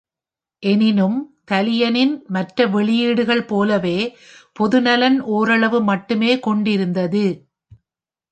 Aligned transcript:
எனினும், 0.63 1.17
தலியனின் 1.51 2.13
மற்ற 2.27 2.67
வெளியீடுகள் 2.67 3.45
போலவே 3.45 3.97
பொதுநலன் 4.59 5.19
ஓரளவு 5.29 5.81
மட்டுமே 5.81 6.39
கொண்டிருந்தது. 6.39 7.25